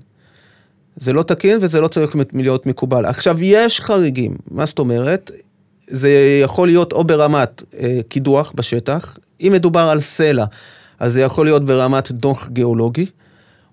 [0.97, 3.05] זה לא תקין וזה לא צריך להיות מקובל.
[3.05, 5.31] עכשיו, יש חריגים, מה זאת אומרת?
[5.87, 10.45] זה יכול להיות או ברמת אה, קידוח בשטח, אם מדובר על סלע,
[10.99, 13.05] אז זה יכול להיות ברמת דוח גיאולוגי,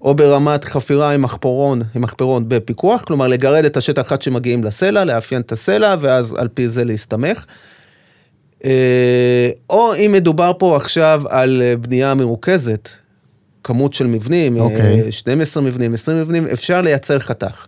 [0.03, 5.05] או ברמת חפירה עם מחפרון, עם מחפרון בפיקוח, כלומר לגרד את השטח עד שמגיעים לסלע,
[5.05, 7.45] לאפיין את הסלע, ואז על פי זה להסתמך.
[8.65, 12.89] אה, או אם מדובר פה עכשיו על אה, בנייה מרוכזת,
[13.65, 15.03] כמות של מבנים, אוקיי.
[15.03, 17.67] אה, 12 מבנים, 20 מבנים, אפשר לייצר חתך.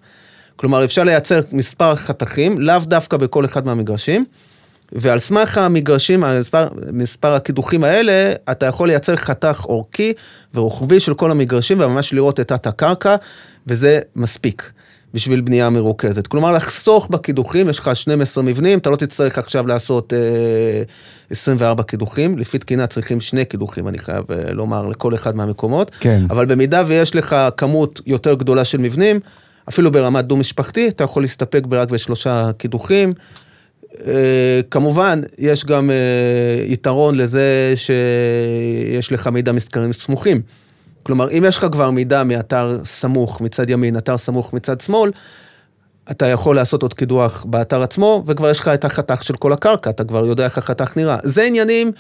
[0.57, 4.25] כלומר, אפשר לייצר מספר חתכים, לאו דווקא בכל אחד מהמגרשים,
[4.93, 10.13] ועל סמך המגרשים, מספר, מספר הקידוחים האלה, אתה יכול לייצר חתך אורכי
[10.55, 13.17] ורוחבי של כל המגרשים, וממש לראות את תת-הקרקע,
[13.67, 14.71] וזה מספיק.
[15.17, 16.27] בשביל בנייה מרוכזת.
[16.27, 20.19] כלומר, לחסוך בקידוחים, יש לך 12 מבנים, אתה לא תצטרך עכשיו לעשות אה,
[21.31, 25.91] 24 קידוחים, לפי תקינה צריכים שני קידוחים, אני חייב אה, לומר, לכל אחד מהמקומות.
[26.01, 26.23] כן.
[26.31, 29.21] אבל במידה ויש לך כמות יותר גדולה של מבנים,
[29.69, 33.13] אפילו ברמת דו-משפחתי, אתה יכול להסתפק רק בשלושה קידוחים.
[34.07, 40.41] אה, כמובן, יש גם אה, יתרון לזה שיש לך מידע מסקרים סמוכים.
[41.07, 45.11] כלומר, אם יש לך כבר מידע מאתר סמוך מצד ימין, אתר סמוך מצד שמאל,
[46.11, 49.91] אתה יכול לעשות עוד קידוח באתר עצמו, וכבר יש לך את החתך של כל הקרקע,
[49.91, 51.17] אתה כבר יודע איך החתך נראה.
[51.23, 51.93] זה עניינים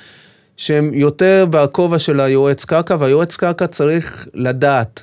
[0.57, 5.03] שהם יותר בכובע של היועץ קרקע, והיועץ קרקע צריך לדעת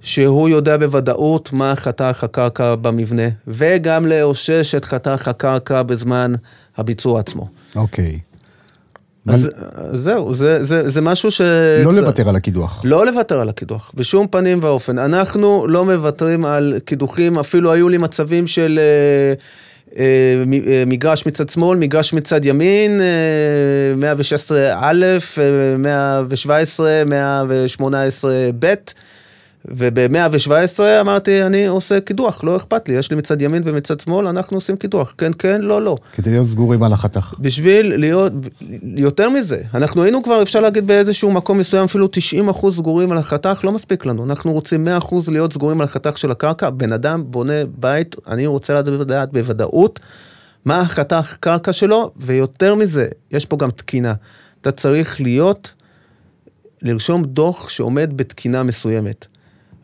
[0.00, 6.32] שהוא יודע בוודאות מה חתך הקרקע במבנה, וגם לאושש את חתך הקרקע בזמן
[6.76, 7.48] הביצוע עצמו.
[7.76, 8.18] אוקיי.
[9.34, 9.50] אז
[9.92, 11.40] זהו, זה, זה, זה משהו ש...
[11.84, 12.80] לא לוותר על הקידוח.
[12.84, 14.98] לא לוותר על הקידוח, בשום פנים ואופן.
[14.98, 19.34] אנחנו לא מוותרים על קידוחים, אפילו היו לי מצבים של אה,
[19.98, 20.04] אה,
[20.66, 25.04] אה, מגרש מצד שמאל, מגרש מצד ימין, אה, 116 א',
[25.38, 28.74] אה, 117, 118 ב',
[29.64, 34.56] וב-117 אמרתי, אני עושה קידוח, לא אכפת לי, יש לי מצד ימין ומצד שמאל, אנחנו
[34.56, 35.96] עושים קידוח, כן, כן, לא, לא.
[36.12, 37.34] כדי להיות סגורים על החתך.
[37.38, 38.32] בשביל להיות,
[38.82, 43.18] יותר מזה, אנחנו היינו כבר, אפשר להגיד באיזשהו מקום מסוים, אפילו 90 אחוז סגורים על
[43.18, 44.24] החתך, לא מספיק לנו.
[44.24, 46.70] אנחנו רוצים 100 אחוז להיות סגורים על החתך של הקרקע.
[46.70, 50.00] בן אדם בונה בית, אני רוצה לדעת בוודאות
[50.64, 54.14] מה החתך קרקע שלו, ויותר מזה, יש פה גם תקינה.
[54.60, 55.72] אתה צריך להיות,
[56.82, 59.26] לרשום דוח שעומד בתקינה מסוימת.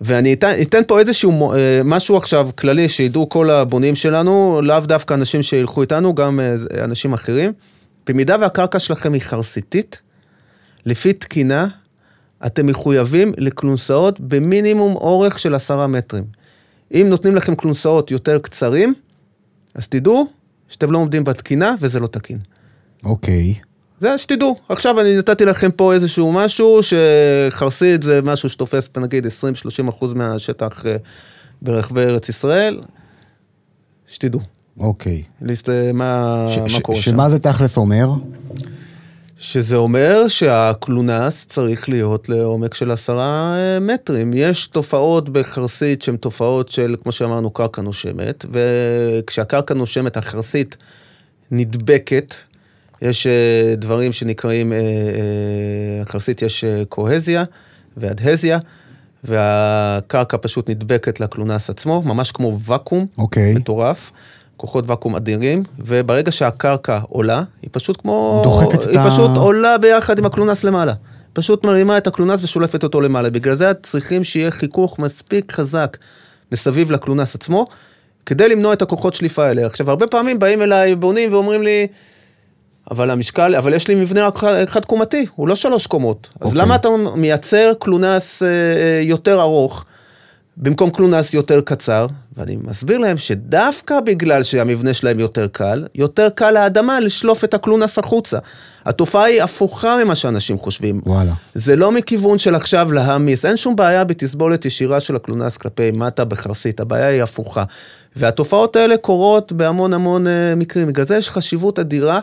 [0.00, 5.14] ואני אתן, אתן פה איזשהו אה, משהו עכשיו כללי שידעו כל הבונים שלנו, לאו דווקא
[5.14, 7.52] אנשים שילכו איתנו, גם אה, אנשים אחרים.
[8.06, 10.00] במידה והקרקע שלכם היא חרסיתית,
[10.86, 11.68] לפי תקינה,
[12.46, 16.24] אתם מחויבים לכלונסאות במינימום אורך של עשרה מטרים.
[16.92, 18.94] אם נותנים לכם כלונסאות יותר קצרים,
[19.74, 20.26] אז תדעו
[20.68, 22.38] שאתם לא עומדים בתקינה וזה לא תקין.
[23.04, 23.54] אוקיי.
[24.00, 24.56] זה שתדעו.
[24.68, 29.28] עכשיו אני נתתי לכם פה איזשהו משהו שחרסית זה משהו שתופס נגיד 20-30
[29.88, 30.96] אחוז מהשטח אה,
[31.62, 32.80] ברחבי ארץ ישראל.
[34.08, 34.40] שתדעו.
[34.80, 35.22] אוקיי.
[35.42, 35.68] להסת...
[35.94, 37.10] מה, ש- מה ש- קורה שם.
[37.10, 38.08] שמה זה תכלס אומר?
[39.38, 44.30] שזה אומר שהקלונס צריך להיות לעומק של עשרה אה, מטרים.
[44.34, 50.76] יש תופעות בחרסית שהן תופעות של, כמו שאמרנו, קרקע נושמת, וכשהקרקע נושמת, החרסית
[51.50, 52.34] נדבקת.
[53.02, 57.44] יש אה, דברים שנקראים, אה, אה, החרסית יש קוהזיה
[57.96, 58.58] ואדהזיה,
[59.24, 63.54] והקרקע פשוט נדבקת לקלונס עצמו, ממש כמו ואקום אוקיי.
[63.54, 64.10] מטורף.
[64.56, 68.40] כוחות ואקום אדירים, וברגע שהקרקע עולה, היא פשוט כמו...
[68.44, 70.92] דוחפת את היא ה- פשוט עולה ביחד עם הקלונס למעלה.
[71.32, 73.30] פשוט מרימה את הקלונס ושולפת אותו למעלה.
[73.30, 75.96] בגלל זה צריכים שיהיה חיכוך מספיק חזק
[76.52, 77.66] מסביב לקלונס עצמו,
[78.26, 79.66] כדי למנוע את הכוחות שליפה האלה.
[79.66, 81.86] עכשיו, הרבה פעמים באים אליי בונים ואומרים לי,
[82.90, 86.28] אבל המשקל, אבל יש לי מבנה רק חד קומתי, הוא לא שלוש קומות.
[86.40, 86.62] אז אוקיי.
[86.62, 89.84] למה אתה מייצר קלונס אה, אה, יותר ארוך?
[90.56, 96.50] במקום קלונס יותר קצר, ואני מסביר להם שדווקא בגלל שהמבנה שלהם יותר קל, יותר קל
[96.50, 98.38] לאדמה לשלוף את הקלונס החוצה.
[98.86, 101.00] התופעה היא הפוכה ממה שאנשים חושבים.
[101.06, 101.32] וואלה.
[101.54, 106.24] זה לא מכיוון של עכשיו להעמיס, אין שום בעיה בתסבולת ישירה של הקלונס כלפי מטה
[106.24, 107.62] בחרסית, הבעיה היא הפוכה.
[108.16, 112.20] והתופעות האלה קורות בהמון המון אה, מקרים, בגלל זה יש חשיבות אדירה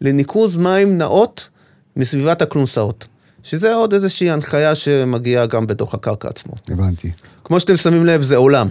[0.00, 1.48] לניקוז מים נאות
[1.96, 3.06] מסביבת הקלונסאות.
[3.42, 6.52] שזה עוד איזושהי הנחיה שמגיעה גם בתוך הקרקע עצמו.
[6.68, 7.10] הבנתי.
[7.44, 8.68] כמו שאתם שמים לב, זה עולם.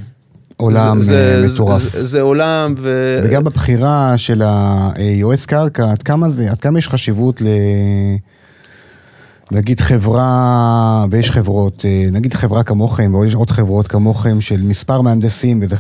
[0.57, 1.83] עולם זה, אה, זה, מטורף.
[1.83, 3.19] זה, זה עולם, ו...
[3.23, 7.45] וגם בבחירה של היועץ קרקע, עד כמה זה, עד כמה יש חשיבות ל...
[9.51, 15.01] נגיד חברה, ויש חברות, אה, נגיד חברה כמוכם, או יש עוד חברות כמוכם של מספר
[15.01, 15.75] מהנדסים, וזה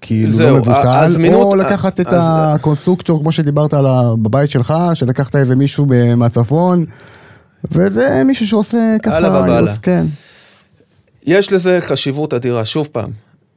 [0.00, 2.14] כאילו זהו, לא מבוטל, הזמינות- או לקחת את אז-
[2.54, 6.84] הקונסטרוקטור, כמו שדיברת על ה- בבית שלך, שלקחת איזה מישהו מהצפון,
[7.72, 9.54] וזה מישהו שעושה ככה, באבאללה.
[9.56, 10.06] ייעוץ, כן.
[11.26, 13.10] יש לזה חשיבות אדירה, שוב פעם.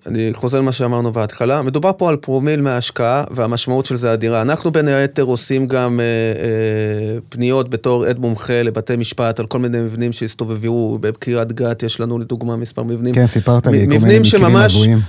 [0.08, 4.42] אני חוזר למה שאמרנו בהתחלה, מדובר פה על פרומיל מההשקעה והמשמעות של זה אדירה.
[4.42, 9.60] אנחנו בין היתר עושים גם אה, אה, פניות בתור עד מומחה לבתי משפט על כל
[9.60, 13.13] מיני מבנים שהסתובבו, בקריית גת יש לנו לדוגמה מספר מבנים.
[13.13, 15.00] כן, סיפרת לי, כל מיני מקרים שממש הזויים.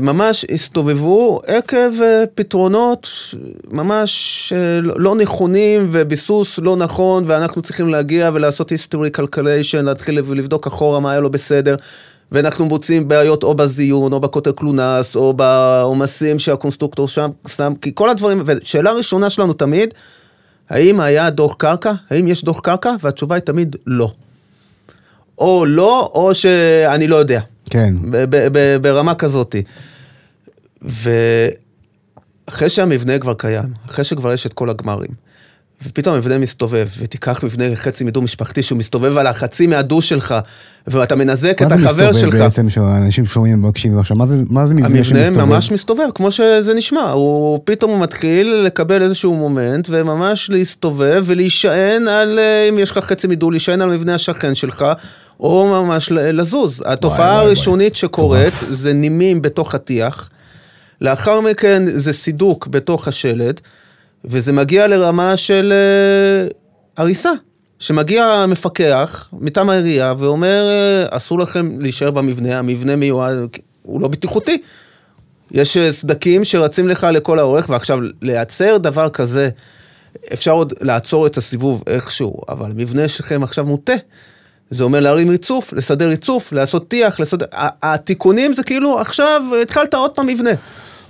[0.00, 3.08] ממש הסתובבו עקב אה, פתרונות
[3.70, 10.66] ממש אה, לא, נכונים וביסוס לא נכון, ואנחנו צריכים להגיע ולעשות history calculation, להתחיל ולבדוק
[10.66, 11.76] אחורה מה היה לו בסדר.
[12.32, 18.08] ואנחנו מוצאים בעיות או בזיון, או בקוטר קלונס, או בעומסים שהקונסטרוקטור שם שם, כי כל
[18.08, 19.94] הדברים, ושאלה ראשונה שלנו תמיד,
[20.70, 21.92] האם היה דוח קרקע?
[22.10, 22.94] האם יש דוח קרקע?
[23.00, 24.12] והתשובה היא תמיד לא.
[25.38, 27.40] או לא, או שאני לא יודע.
[27.70, 27.94] כן.
[28.82, 29.62] ברמה כזאתי.
[30.82, 35.10] ואחרי שהמבנה כבר קיים, אחרי שכבר יש את כל הגמרים,
[35.86, 40.34] ופתאום המבנה מסתובב, ותיקח מבנה חצי מדו משפחתי שהוא מסתובב על החצי מהדו שלך,
[40.86, 41.84] ואתה מנזק את החבר שלך.
[41.84, 44.16] מה זה מסתובב בעצם, שאנשים שומעים ומקשיבים עכשיו?
[44.16, 45.26] מה זה, מה זה מבנה שמסתובב?
[45.26, 47.10] המבנה ממש מסתובב, כמו שזה נשמע.
[47.10, 52.98] הוא פתאום הוא מתחיל לקבל איזשהו מומנט, וממש להסתובב ולהישען על, אה, אם יש לך
[52.98, 54.84] חצי מדו, להישען על מבנה השכן שלך,
[55.40, 56.82] או ממש לזוז.
[56.86, 58.00] התופעה וואי, הראשונית וואי.
[58.00, 58.72] שקורית טוב.
[58.72, 60.30] זה נימים בתוך הטיח,
[61.00, 63.60] לאחר מכן זה סידוק בתוך השלד,
[64.24, 65.72] וזה מגיע לרמה של
[66.50, 66.54] uh,
[66.96, 67.30] הריסה.
[67.80, 70.68] שמגיע המפקח מטעם העירייה ואומר,
[71.10, 73.36] uh, אסור לכם להישאר במבנה, המבנה מיועד,
[73.82, 74.62] הוא לא בטיחותי.
[75.50, 79.48] יש uh, סדקים שרצים לך לכל האורך, ועכשיו לייצר דבר כזה,
[80.32, 83.92] אפשר עוד לעצור את הסיבוב איכשהו, אבל המבנה שלכם עכשיו מוטה.
[84.70, 87.46] זה אומר להרים ריצוף, לסדר ריצוף, לעשות טיח, לסדר...
[87.82, 90.50] התיקונים זה כאילו עכשיו התחלת עוד פעם מבנה.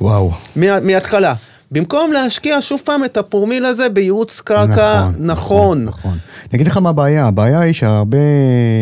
[0.01, 0.31] וואו.
[0.57, 1.35] מההתחלה.
[1.73, 5.27] במקום להשקיע שוב פעם את הפרומיל הזה בייעוץ קרקע נכון.
[5.27, 5.85] נכון.
[5.85, 6.19] נכון.
[6.41, 8.19] אני אגיד לך מה הבעיה, הבעיה היא שהרבה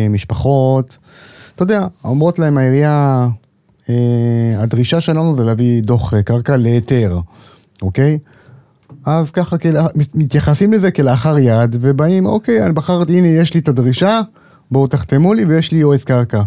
[0.09, 0.97] משפחות,
[1.55, 3.27] אתה יודע, אומרות להם העירייה,
[3.89, 3.95] אה,
[4.57, 7.19] הדרישה שלנו זה להביא דוח קרקע להיתר,
[7.81, 8.17] אוקיי?
[9.05, 13.67] אז ככה כלה, מתייחסים לזה כלאחר יד, ובאים, אוקיי, אני בחרתי, הנה, יש לי את
[13.67, 14.21] הדרישה,
[14.71, 16.41] בואו תחתמו לי ויש לי יועץ קרקע.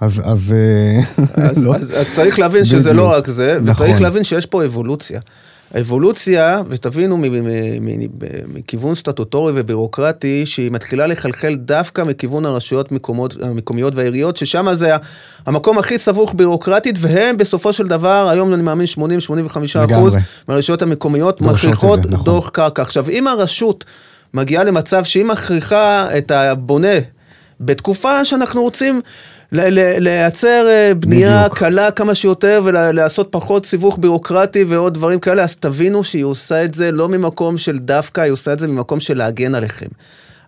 [0.00, 1.74] אז, אז, אה, אז, לא.
[1.74, 2.92] אז, אז צריך להבין שזה.
[2.92, 3.86] לא רק זה, נכון.
[3.86, 5.20] וצריך להבין שיש פה אבולוציה.
[5.74, 7.18] האבולוציה, ותבינו
[8.48, 14.96] מכיוון סטטוטורי ובירוקרטי, שהיא מתחילה לחלחל דווקא מכיוון הרשויות מקומות, המקומיות והעיריות, ששם זה
[15.46, 19.00] המקום הכי סבוך בירוקרטית, והם בסופו של דבר, היום אני מאמין 80-85
[19.94, 20.14] אחוז
[20.48, 22.24] מהרשויות המקומיות מכריחות נכון.
[22.24, 22.82] דוח קרקע.
[22.82, 23.84] עכשיו, אם הרשות
[24.34, 26.98] מגיעה למצב שהיא מכריחה את הבונה
[27.60, 29.00] בתקופה שאנחנו רוצים
[29.52, 31.58] לייצר אה, בנייה בדיוק.
[31.58, 36.74] קלה כמה שיותר ולעשות פחות סיבוך בירוקרטי ועוד דברים כאלה, אז תבינו שהיא עושה את
[36.74, 39.86] זה לא ממקום של דווקא, היא עושה את זה ממקום של להגן עליכם.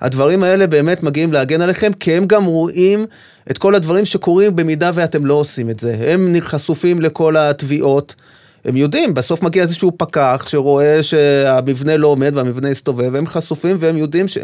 [0.00, 3.06] הדברים האלה באמת מגיעים להגן עליכם, כי הם גם רואים
[3.50, 5.96] את כל הדברים שקורים במידה ואתם לא עושים את זה.
[6.06, 8.14] הם חשופים לכל התביעות.
[8.64, 13.96] הם יודעים, בסוף מגיע איזשהו פקח שרואה שהמבנה לא עומד והמבנה הסתובב, הם חשופים והם
[13.96, 14.38] יודעים ש...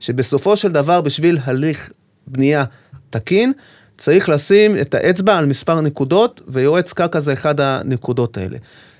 [0.00, 1.90] שבסופו של דבר בשביל הליך
[2.26, 2.64] בנייה
[3.10, 3.52] תקין,
[4.00, 8.56] צריך לשים את האצבע על מספר נקודות, ויועץ קרקע זה אחד הנקודות האלה.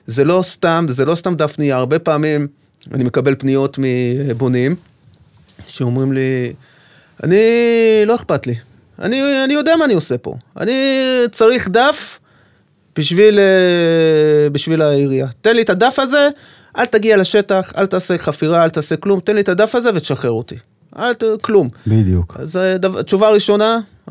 [0.07, 2.47] זה לא סתם, זה לא סתם דף נייר, הרבה פעמים
[2.93, 4.77] אני מקבל פניות מבונים,
[5.67, 6.53] שאומרים לי,
[7.25, 7.41] אני,
[8.07, 8.55] לא אכפת לי,
[8.99, 10.73] אני, אני יודע מה אני עושה פה, אני
[11.33, 12.19] צריך דף
[12.97, 15.27] בשביל, אה, בשביל העירייה.
[15.41, 16.29] תן לי את הדף הזה,
[16.79, 20.31] אל תגיע לשטח, אל תעשה חפירה, אל תעשה כלום, תן לי את הדף הזה ותשחרר
[20.31, 20.57] אותי.
[20.99, 21.25] אל ת...
[21.43, 21.69] כלום.
[21.87, 22.37] בדיוק.
[22.39, 23.03] אז אה, דו...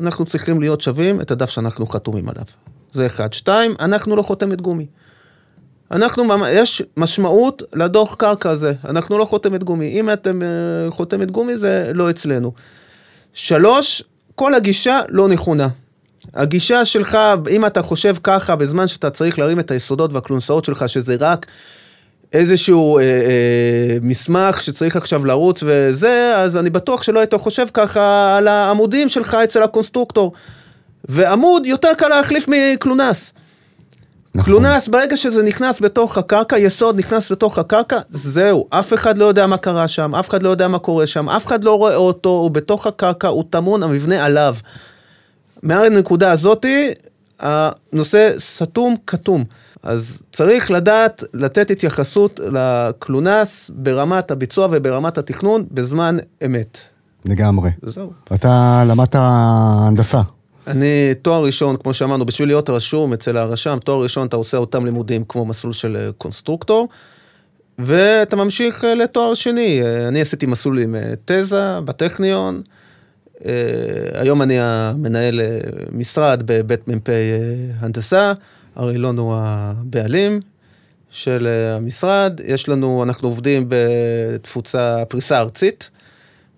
[0.00, 2.44] אנחנו צריכים להיות שווים את הדף שאנחנו חתומים עליו.
[2.92, 3.32] זה אחד.
[3.32, 4.86] שתיים, אנחנו לא חותמת גומי.
[5.90, 10.00] אנחנו, יש משמעות לדוח קרקע הזה, אנחנו לא חותמת גומי.
[10.00, 12.52] אם אתם uh, חותמת גומי זה לא אצלנו.
[13.34, 14.02] שלוש,
[14.34, 15.68] כל הגישה לא נכונה.
[16.34, 17.18] הגישה שלך,
[17.50, 21.46] אם אתה חושב ככה בזמן שאתה צריך להרים את היסודות והכלונסאות שלך, שזה רק
[22.32, 28.36] איזשהו אה, אה, מסמך שצריך עכשיו לרוץ וזה, אז אני בטוח שלא היית חושב ככה
[28.36, 30.32] על העמודים שלך אצל הקונסטרוקטור.
[31.04, 33.32] ועמוד יותר קל להחליף מקלונס.
[34.34, 34.44] נכון.
[34.44, 39.46] קלונס, ברגע שזה נכנס בתוך הקרקע, יסוד נכנס לתוך הקרקע, זהו, אף אחד לא יודע
[39.46, 42.28] מה קרה שם, אף אחד לא יודע מה קורה שם, אף אחד לא רואה אותו,
[42.28, 44.56] הוא בתוך הקרקע, הוא טמון, המבנה עליו.
[45.62, 46.90] מעל הנקודה הזאתי,
[47.40, 49.44] הנושא סתום, כתום.
[49.82, 56.16] אז צריך לדעת לתת התייחסות לקלונס ברמת הביצוע וברמת התכנון בזמן
[56.46, 56.78] אמת.
[57.24, 57.70] לגמרי.
[57.82, 58.12] זהו.
[58.34, 60.20] אתה למדת הנדסה.
[60.66, 64.84] אני תואר ראשון, כמו שאמרנו, בשביל להיות רשום אצל הרשם, תואר ראשון אתה עושה אותם
[64.84, 66.88] לימודים כמו מסלול של אה, קונסטרוקטור,
[67.78, 69.82] ואתה ממשיך אה, לתואר שני.
[69.82, 72.62] אה, אני עשיתי מסלול עם תזה בטכניון,
[74.14, 75.40] היום אני המנהל
[75.92, 77.08] משרד בבית מ"פ
[77.80, 78.32] הנדסה.
[78.76, 80.40] ארי אילון הוא הבעלים
[81.10, 82.40] של אה, המשרד.
[82.44, 85.90] יש לנו, אנחנו עובדים בתפוצה, פריסה ארצית,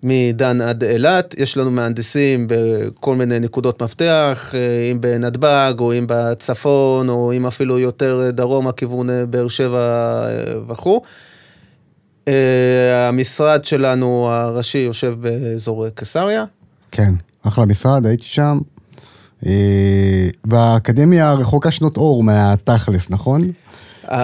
[0.03, 6.05] מדן עד אילת, יש לנו מהנדסים בכל מיני נקודות מפתח, אה, אם בנתב"ג, או אם
[6.09, 11.03] בצפון, או אם אפילו יותר דרומה, כיוון אה, באר שבע אה, וכו'.
[13.09, 16.45] המשרד שלנו הראשי יושב באזור קיסריה.
[16.91, 18.59] כן, אחלה משרד, הייתי שם.
[20.45, 23.41] באקדמיה רחוקה שנות אור מהתכלס, נכון?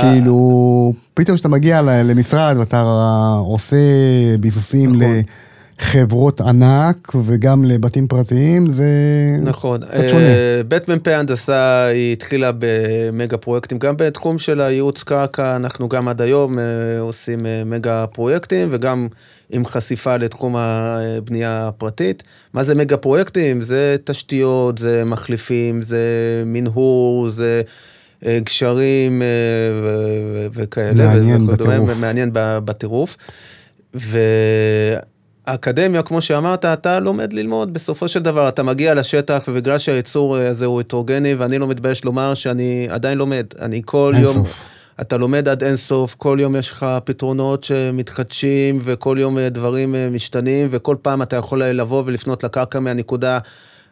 [0.01, 2.83] כאילו, פתאום כשאתה מגיע למשרד ואתה
[3.39, 3.77] עושה
[4.41, 4.91] ביסוסים
[5.81, 6.01] נכון.
[6.01, 8.89] לחברות ענק וגם לבתים פרטיים, זה
[9.43, 9.81] נכון.
[9.81, 10.23] קצת שונה.
[10.23, 16.09] אה, בית מ"פ הנדסה היא התחילה במגה פרויקטים, גם בתחום של הייעוץ קרקע, אנחנו גם
[16.09, 16.65] עד היום אה,
[17.01, 19.09] עושים אה, מגה פרויקטים וגם
[19.51, 22.23] עם חשיפה לתחום הבנייה הפרטית.
[22.55, 23.63] מה זה מגה פרויקטים?
[23.63, 26.03] זה תשתיות, זה מחליפים, זה
[26.47, 27.63] מנהור, זה...
[28.27, 29.23] אה, גשרים
[30.53, 31.05] וכאלה.
[31.15, 31.99] מעניין בטירוף.
[32.01, 33.17] מעניין בטירוף.
[35.49, 40.67] והאקדמיה, כמו שאמרת, אתה לומד ללמוד, בסופו של דבר אתה מגיע לשטח, ובגלל שהייצור הזה
[40.67, 43.47] הוא הטרוגני, ואני לא מתבייש לומר שאני עדיין לומד.
[43.61, 44.35] אני כל יום...
[44.35, 44.65] סוף.
[45.01, 50.69] אתה לומד עד אינסוף, כל יום יש לך פתרונות שמתחדשים, וכל יום אה, דברים משתנים,
[50.71, 53.39] וכל פעם אתה יכול לבוא ולפנות לקרקע מהנקודה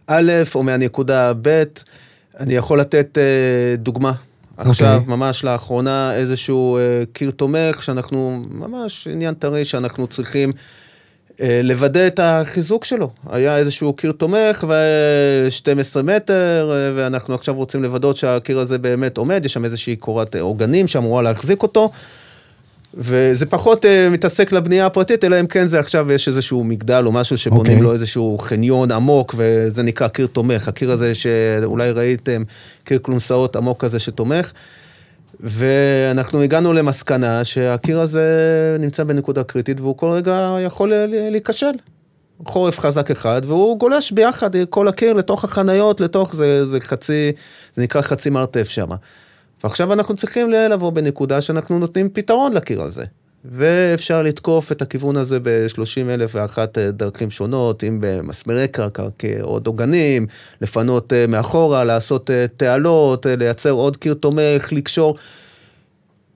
[0.07, 1.63] א' או מהנקודה ב'.
[2.41, 3.19] אני יכול לתת
[3.79, 4.11] דוגמה.
[4.11, 4.59] Okay.
[4.59, 4.71] אוקיי.
[4.71, 6.79] עכשיו, ממש לאחרונה, איזשהו
[7.13, 10.53] קיר תומך, שאנחנו, ממש עניין טרי שאנחנו צריכים
[11.41, 13.11] לוודא את החיזוק שלו.
[13.31, 19.45] היה איזשהו קיר תומך ו-12 מטר, uh, ואנחנו עכשיו רוצים לוודא שהקיר הזה באמת עומד,
[19.45, 21.91] יש שם איזושהי קורת עוגנים שאמורה להחזיק אותו.
[22.95, 27.13] וזה פחות uh, מתעסק לבנייה הפרטית, אלא אם כן זה עכשיו יש איזשהו מגדל או
[27.13, 27.75] משהו שבונים okay.
[27.75, 27.85] אוקיי.
[27.85, 30.69] לו איזשהו חניון עמוק, וזה נקרא קיר תומך.
[30.69, 32.43] הקיר הזה שאולי ראיתם,
[32.85, 34.53] קיר כלונסאות עמוק כזה שתומך.
[35.41, 38.27] ואנחנו הגענו למסקנה שהקיר הזה
[38.81, 41.73] נמצא בנקודה קריטית והוא כל רגע יכול להיכשל.
[42.47, 47.33] חורף חזק אחד, והוא גולש ביחד כל הקיר לתוך החניות, לתוך, זה, זה חצי,
[47.75, 48.89] זה נקרא חצי מרתף שם.
[49.65, 53.05] ועכשיו אנחנו צריכים לבוא בנקודה שאנחנו נותנים פתרון לקיר הזה.
[53.51, 59.67] ואפשר לתקוף את הכיוון הזה ב-30 אלף ואחת אה, דרכים שונות, אם במסמרי קרקע כעוד
[59.67, 60.27] עוגנים,
[60.61, 65.17] לפנות אה, מאחורה, לעשות אה, תעלות, לייצר עוד קיר תומך, לקשור.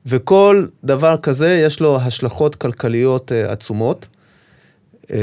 [0.07, 4.07] וכל דבר כזה יש לו השלכות כלכליות עצומות.
[5.13, 5.19] אה,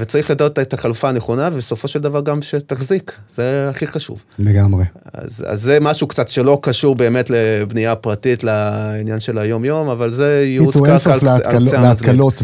[0.00, 4.22] וצריך לדעת את החלופה הנכונה, ובסופו של דבר גם שתחזיק, זה הכי חשוב.
[4.38, 4.84] לגמרי.
[5.12, 10.42] אז, אז זה משהו קצת שלא קשור באמת לבנייה פרטית, לעניין של היום-יום, אבל זה
[10.44, 11.80] ייעוץ קרקע על קצה המזלג.
[11.80, 12.42] להקלות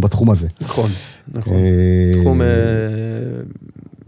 [0.00, 0.46] בתחום הזה.
[0.60, 0.90] נכון,
[1.34, 1.54] נכון.
[1.54, 2.46] אה, תחום אה,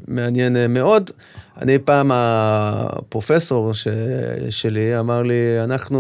[0.08, 1.10] מעניין מאוד.
[1.62, 3.88] אני פעם, הפרופסור ש...
[4.50, 5.98] שלי אמר לי, אנחנו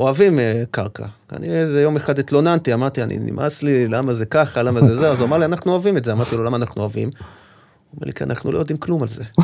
[0.00, 1.06] אוהבים אה, קרקע.
[1.32, 5.10] אני איזה יום אחד התלוננתי, אמרתי, אני נמאס לי, למה זה ככה, למה זה זה,
[5.10, 6.12] אז הוא אמר לי, אנחנו אוהבים את זה.
[6.12, 7.08] אמרתי לו, למה אנחנו אוהבים?
[7.08, 9.22] הוא אומר לי, כי אנחנו לא יודעים כלום על זה.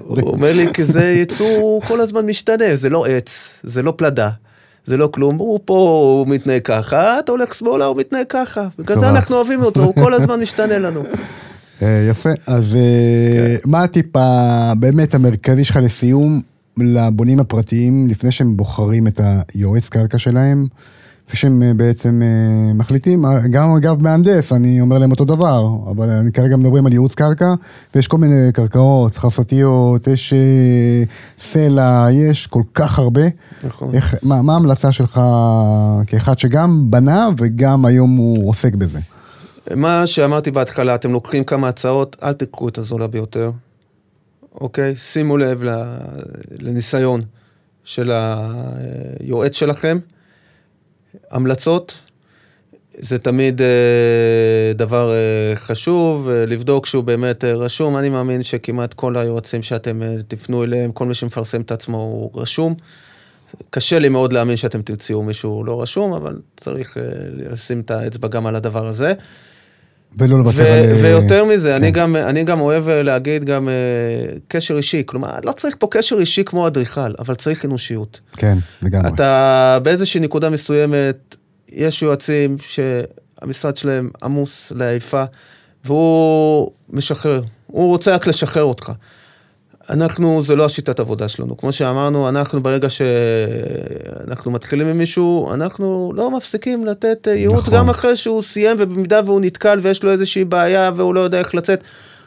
[0.00, 4.30] הוא אומר לי, כי זה יצור כל הזמן משתנה, זה לא עץ, זה לא פלדה.
[4.84, 5.74] זה לא כלום, הוא פה,
[6.18, 8.68] הוא מתנהג ככה, אתה הולך שמאלה, הוא מתנהג ככה.
[8.78, 11.02] בגלל זה אנחנו אוהבים אותו, הוא כל הזמן משתנה לנו.
[11.82, 13.70] אה, יפה, אז אה, כן.
[13.70, 14.06] מה הטיפ
[14.78, 16.40] באמת המרכזי שלך לסיום
[16.76, 19.20] לבונים הפרטיים לפני שהם בוחרים את
[19.54, 20.66] היועץ קרקע שלהם?
[21.26, 22.22] לפני שהם אה, בעצם
[22.74, 27.14] מחליטים, גם אגב מהנדס, אני אומר להם אותו דבר, אבל אני כרגע מדברים על ייעוץ
[27.14, 27.54] קרקע,
[27.94, 30.34] ויש כל מיני קרקעות, חרסתיות, יש
[31.40, 33.22] סלע, יש כל כך הרבה.
[33.64, 33.94] נכון.
[33.94, 35.20] איך, מה, מה ההמלצה שלך
[36.06, 38.98] כאחד שגם בנה וגם היום הוא עוסק בזה?
[39.76, 43.50] מה שאמרתי בהתחלה, אתם לוקחים כמה הצעות, אל תקחו את הזולה ביותר,
[44.54, 44.96] אוקיי?
[44.96, 45.62] שימו לב
[46.58, 47.22] לניסיון
[47.84, 49.98] של היועץ שלכם.
[51.30, 52.02] המלצות,
[53.00, 57.96] זה תמיד אה, דבר אה, חשוב, אה, לבדוק שהוא באמת רשום.
[57.96, 62.74] אני מאמין שכמעט כל היועצים שאתם תפנו אליהם, כל מי שמפרסם את עצמו הוא רשום.
[63.70, 66.96] קשה לי מאוד להאמין שאתם תמצאו מישהו לא רשום, אבל צריך
[67.32, 69.12] לשים את האצבע גם על הדבר הזה.
[70.18, 70.96] ולא לוותר על...
[71.02, 71.74] ויותר מזה, כן.
[71.74, 75.86] אני, גם, אני גם אוהב אה, להגיד גם uh, קשר אישי, כלומר, לא צריך פה
[75.90, 78.20] קשר אישי כמו אדריכל, אבל צריך אנושיות.
[78.32, 79.08] כן, לגמרי.
[79.08, 81.36] אתה באיזושהי נקודה מסוימת,
[81.68, 85.24] יש יועצים שהמשרד שלהם עמוס לעייפה,
[85.84, 88.92] והוא משחרר, הוא רוצה רק לשחרר אותך.
[89.90, 91.56] אנחנו, זה לא השיטת עבודה שלנו.
[91.56, 97.74] כמו שאמרנו, אנחנו ברגע שאנחנו מתחילים עם מישהו, אנחנו לא מפסיקים לתת אה, ייעוץ נכון.
[97.74, 101.54] גם אחרי שהוא סיים, ובמידה והוא נתקל ויש לו איזושהי בעיה והוא לא יודע איך
[101.54, 101.84] לצאת,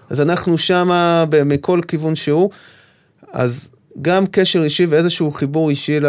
[0.09, 2.49] אז אנחנו שמה מכל כיוון שהוא.
[3.31, 3.67] אז
[4.01, 5.99] גם קשר אישי ואיזשהו חיבור אישי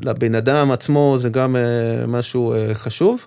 [0.00, 3.26] לבן אדם עצמו, זה גם אה, משהו אה, חשוב.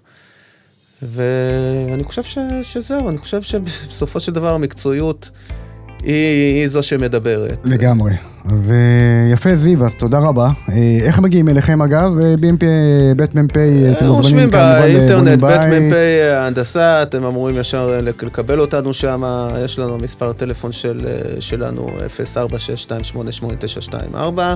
[1.01, 5.29] ואני חושב ש, שזהו, אני חושב שבסופו של דבר המקצועיות
[6.03, 7.59] היא, זו שמדברת.
[7.63, 8.11] לגמרי.
[8.45, 10.49] אז אה, יפה זיו, אז תודה רבה.
[10.69, 12.19] אה, איך מגיעים אליכם אגב?
[12.19, 12.63] אה, BMP,
[13.17, 15.93] בית מ"פ, אתם מוזמנים רושמים באינטרנט, בית מ"פ
[16.35, 19.23] הנדסה, אתם אמורים ישר לקבל אותנו שם,
[19.65, 21.07] יש לנו מספר טלפון של,
[21.39, 24.39] שלנו 0462889924.
[24.39, 24.55] אה,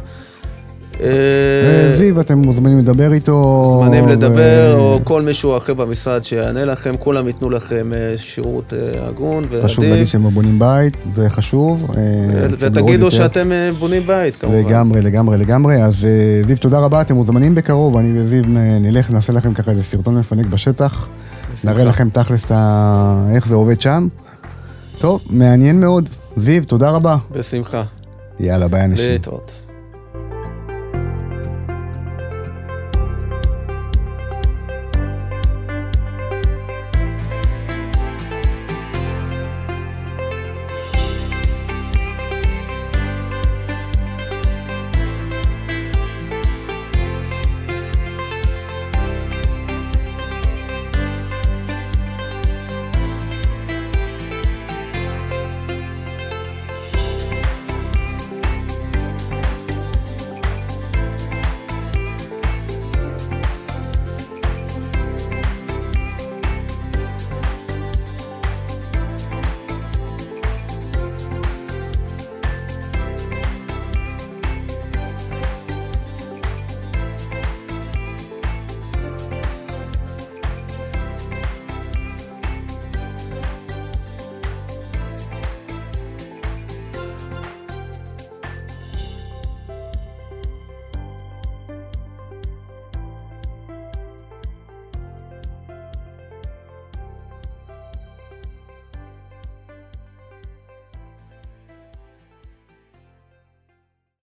[1.91, 3.65] זיו, אתם מוזמנים לדבר איתו.
[3.75, 9.07] מוזמנים לדבר, או כל מישהו אחר במשרד שיענה לכם, כולם ייתנו לכם אה, שירות אה,
[9.07, 9.65] הגון ועדיף.
[9.65, 11.87] חשוב להגיד שהם בונים בית, זה חשוב.
[12.59, 14.57] ותגידו שאתם בונים בית, כמובן.
[14.57, 15.83] לגמרי, לגמרי, לגמרי.
[15.83, 16.07] אז
[16.45, 18.43] זיו, תודה רבה, אתם מוזמנים בקרוב, אני וזיו
[18.81, 21.07] נלך, נעשה לכם ככה איזה סרטון מפנק בשטח.
[21.63, 22.51] נראה לכם תכלס
[23.35, 24.07] איך זה עובד שם.
[24.99, 26.09] טוב, מעניין מאוד.
[26.37, 27.17] זיו, תודה רבה.
[27.31, 27.83] בשמחה.
[28.39, 29.09] יאללה, ביי אנשים.
[29.09, 29.70] להתראות.